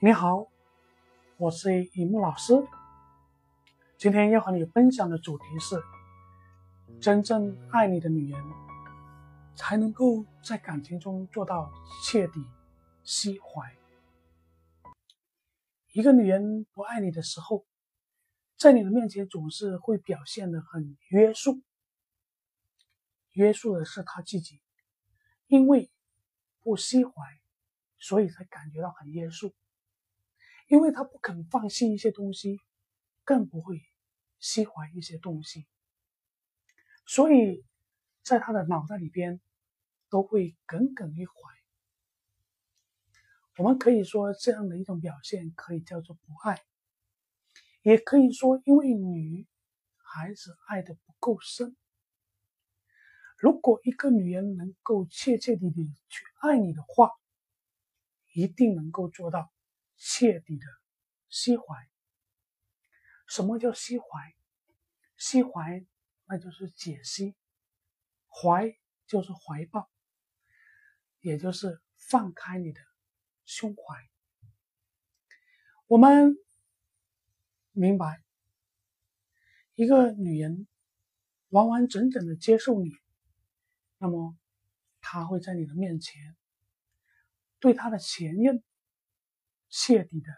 [0.00, 0.46] 你好，
[1.38, 2.54] 我是雨木老师。
[3.96, 5.82] 今天要和你分享的主题是：
[7.00, 8.40] 真正爱你的女人，
[9.56, 11.72] 才能够在感情中做到
[12.04, 12.46] 彻底
[13.02, 13.76] 释怀。
[15.90, 17.66] 一个女人不爱你的时候，
[18.56, 21.60] 在你的面前总是会表现的很约束，
[23.32, 24.60] 约束的是她自己，
[25.48, 25.90] 因为
[26.62, 27.12] 不释怀，
[27.98, 29.52] 所以才感觉到很约束。
[30.68, 32.60] 因为他不肯放弃一些东西，
[33.24, 33.82] 更不会
[34.38, 35.66] 释怀一些东西，
[37.06, 37.64] 所以
[38.22, 39.40] 在他的脑袋里边
[40.10, 41.34] 都会耿耿于怀。
[43.56, 46.62] 我们可以说这样的一种表现可以叫做不爱，
[47.82, 49.48] 也可以说因为女
[49.96, 51.76] 孩子爱的不够深。
[53.38, 57.10] 如果一个女人能够切切地地去爱你的话，
[58.34, 59.50] 一定能够做到。
[59.98, 60.64] 彻底的
[61.28, 61.64] 释怀。
[63.26, 64.34] 什么叫释怀？
[65.16, 65.84] 释怀，
[66.26, 67.34] 那就是解析；
[68.28, 69.90] 怀就是怀抱，
[71.20, 72.80] 也就是放开你的
[73.44, 74.08] 胸怀。
[75.88, 76.36] 我们
[77.72, 78.22] 明白，
[79.74, 80.66] 一个女人
[81.48, 82.92] 完完整整的接受你，
[83.98, 84.36] 那么
[85.00, 86.36] 她会在你的面前
[87.58, 88.62] 对她的前任。
[89.70, 90.32] 彻底的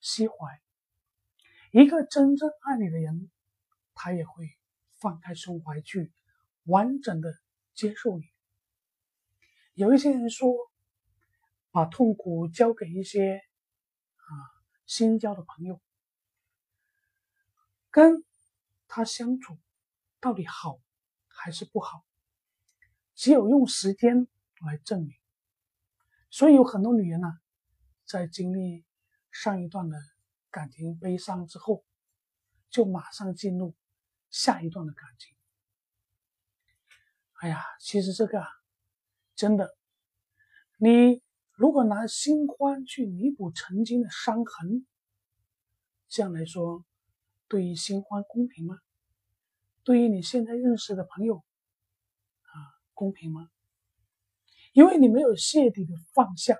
[0.00, 0.60] 释怀，
[1.72, 3.30] 一个真正爱你的人，
[3.94, 4.48] 他也会
[4.94, 6.12] 放开胸怀去
[6.64, 7.34] 完整的
[7.74, 8.24] 接受你。
[9.74, 10.54] 有一些人说，
[11.70, 13.42] 把痛苦交给一些
[14.16, 14.30] 啊
[14.86, 15.80] 新交的朋友，
[17.90, 18.24] 跟
[18.86, 19.58] 他相处
[20.20, 20.78] 到底好
[21.26, 22.04] 还是不好，
[23.14, 24.28] 只有用时间
[24.60, 25.16] 来证明。
[26.30, 27.28] 所以有很多女人呢。
[28.06, 28.84] 在经历
[29.32, 29.98] 上一段的
[30.50, 31.84] 感情悲伤之后，
[32.70, 33.74] 就马上进入
[34.30, 35.34] 下一段的感情。
[37.40, 38.48] 哎呀，其实这个啊，
[39.34, 39.76] 真的，
[40.78, 41.22] 你
[41.52, 44.86] 如果拿新欢去弥补曾经的伤痕，
[46.08, 46.84] 这样来说，
[47.48, 48.78] 对于新欢公平吗？
[49.82, 51.44] 对于你现在认识的朋友
[52.42, 52.54] 啊，
[52.94, 53.50] 公平吗？
[54.72, 56.56] 因为你没有彻底的放下。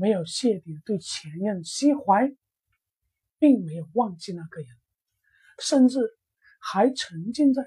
[0.00, 2.32] 没有彻底对前任释怀，
[3.40, 4.68] 并没有忘记那个人，
[5.58, 5.98] 甚至
[6.60, 7.64] 还沉浸在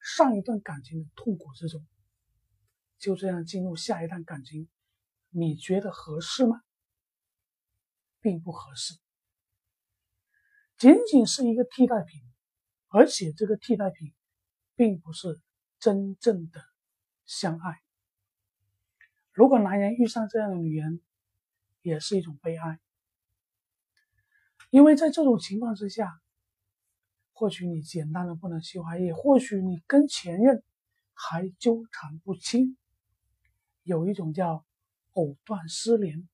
[0.00, 1.86] 上一段感情的痛苦之中，
[2.98, 4.68] 就这样进入下一段感情，
[5.30, 6.60] 你觉得合适吗？
[8.20, 8.94] 并不合适，
[10.78, 12.20] 仅仅是一个替代品，
[12.88, 14.12] 而且这个替代品
[14.74, 15.40] 并不是
[15.78, 16.60] 真正的
[17.24, 17.80] 相爱。
[19.32, 21.00] 如果男人遇上这样的女人，
[21.82, 22.80] 也是一种悲哀，
[24.70, 26.20] 因为在这种情况之下，
[27.32, 30.62] 或许你简单的不能释怀，也或许你跟前任
[31.14, 32.76] 还纠缠不清，
[33.82, 34.66] 有一种叫
[35.12, 36.28] 藕断丝连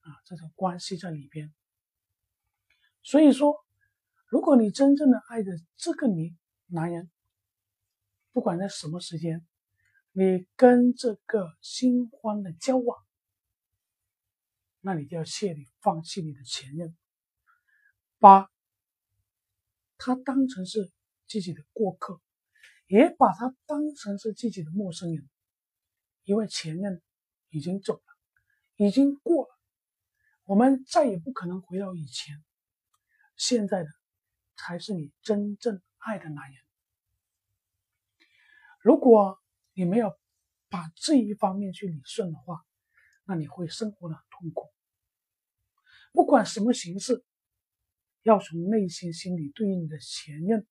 [0.00, 1.52] 啊这种关系在里边。
[3.02, 3.56] 所以说，
[4.26, 7.10] 如果你真正的爱着这个你男人，
[8.32, 9.44] 不管在什么时间，
[10.12, 12.98] 你跟这个新欢的交往。
[14.80, 16.96] 那你就要彻底放弃你的前任，
[18.18, 18.50] 把
[19.98, 20.90] 他当成是
[21.28, 22.20] 自己的过客，
[22.86, 25.28] 也把他当成是自己的陌生人，
[26.24, 27.02] 因为前任
[27.50, 28.02] 已经走了，
[28.76, 29.58] 已经过了，
[30.44, 32.42] 我们再也不可能回到以前。
[33.36, 33.88] 现在的
[34.56, 36.62] 才是你真正爱的男人。
[38.80, 39.38] 如果
[39.72, 40.18] 你没有
[40.68, 42.64] 把这一方面去理顺的话，
[43.30, 44.68] 那你会生活的很痛苦。
[46.10, 47.24] 不管什么形式，
[48.22, 50.66] 要从内心心里对于你的前任、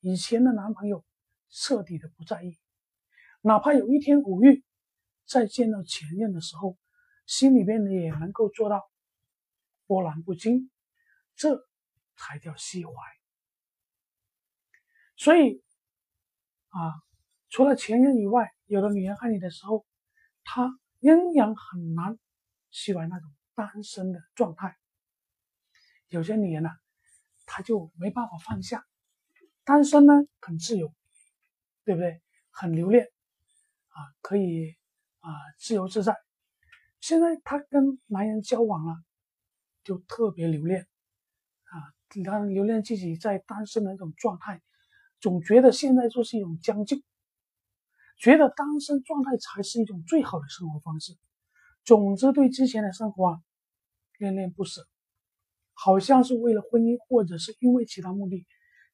[0.00, 1.04] 以前的男朋友
[1.50, 2.58] 彻底的不在意，
[3.42, 4.64] 哪怕有一天偶遇，
[5.24, 6.76] 再见到前任的时候，
[7.26, 8.90] 心里边你也能够做到
[9.86, 10.68] 波澜不惊，
[11.36, 11.64] 这
[12.16, 12.92] 才叫释怀。
[15.16, 15.62] 所以
[16.70, 16.90] 啊，
[17.48, 19.86] 除了前任以外，有的女人爱你的时候，
[20.42, 22.18] 她仍然很难
[22.70, 23.30] 释怀那种。
[23.54, 24.76] 单身的状态，
[26.06, 26.70] 有些女人呢，
[27.44, 28.86] 她就没办法放下。
[29.64, 30.94] 单身呢，很自由，
[31.84, 32.22] 对不对？
[32.50, 33.08] 很留恋
[33.88, 34.76] 啊，可以
[35.18, 35.28] 啊，
[35.58, 36.16] 自由自在。
[37.00, 38.94] 现在她跟男人交往了，
[39.82, 40.86] 就特别留恋
[41.64, 41.82] 啊，
[42.24, 44.62] 她留恋自己在单身的那种状态，
[45.18, 46.96] 总觉得现在就是一种将就，
[48.18, 51.16] 觉得单身状态才是一种最好的生活方式。
[51.84, 53.42] 总之，对之前的生活啊。
[54.18, 54.84] 恋恋不舍，
[55.74, 58.48] 好像是为了婚姻，或者是因为其他目的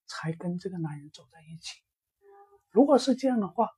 [0.06, 1.81] 才跟这个男人走在一起。
[2.69, 3.71] 如果是这样的话，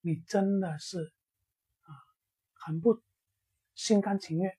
[0.00, 1.12] 你真的是
[1.82, 1.92] 啊，
[2.54, 3.02] 很不
[3.74, 4.56] 心甘情愿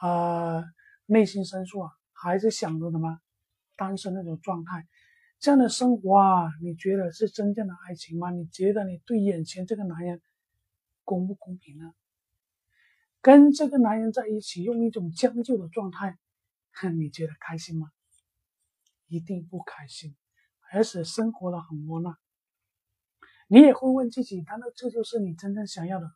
[0.00, 0.64] 啊，
[1.04, 3.20] 内心深处啊，还是想着什么
[3.76, 4.88] 单身那种状态，
[5.38, 8.30] 这样的生活啊，你觉得是真正的爱情吗？
[8.30, 10.20] 你觉得你对眼前这个男人
[11.04, 11.94] 公不公平呢？
[13.20, 16.18] 跟这个男人在一起，用一种将就的状态，
[16.72, 17.90] 哼， 你觉得开心吗？
[19.08, 20.16] 一定不开心，
[20.72, 22.16] 而且生活的很窝囊。
[23.48, 26.10] 你也会问自己：难道这就是你真正想要的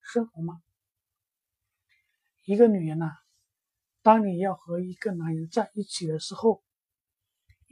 [0.00, 0.60] 生活吗？
[2.44, 3.12] 一个女人呐，
[4.02, 6.64] 当你要和一个男人在一起的时候，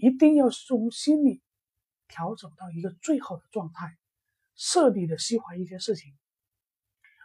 [0.00, 1.42] 一定要从心里
[2.08, 3.98] 调整到一个最好的状态，
[4.56, 6.16] 彻底的释怀一件事情。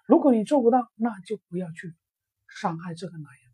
[0.05, 1.95] 如果你做不到，那就不要去
[2.47, 3.53] 伤害这个男人，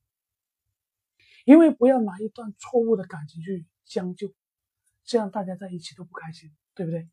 [1.45, 4.33] 因为不要拿一段错误的感情去将就，
[5.03, 7.07] 这样大家在一起都不开心，对不对？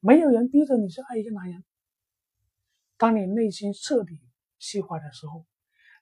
[0.00, 1.64] 没有人逼着你去爱一个男人，
[2.98, 4.20] 当你内心彻底
[4.58, 5.46] 释怀的时候，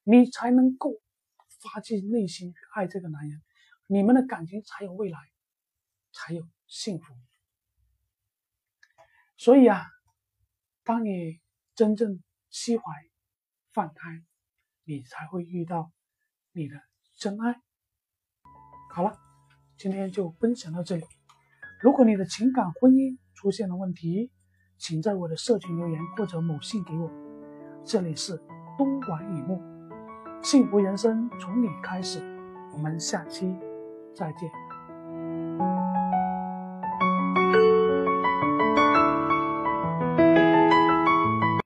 [0.02, 0.94] 你才能够
[1.60, 3.42] 发自内心爱这个男人，
[3.86, 5.18] 你们的感情才有未来，
[6.22, 7.14] 才有幸福。
[9.36, 9.82] 所以啊，
[10.84, 11.40] 当你
[11.74, 12.84] 真正释怀、
[13.72, 14.22] 放开，
[14.84, 15.90] 你才会遇到
[16.52, 16.80] 你的
[17.18, 17.60] 真爱。
[18.90, 19.18] 好了，
[19.76, 21.04] 今天就分享到这里。
[21.80, 24.30] 如果你的情感婚姻出现了问题，
[24.78, 27.10] 请在我的社群留言或者某信给我。
[27.84, 28.36] 这里是
[28.78, 29.60] 东莞雨木，
[30.40, 32.20] 幸福人生从你开始。
[32.72, 33.58] 我们下期
[34.14, 34.71] 再见。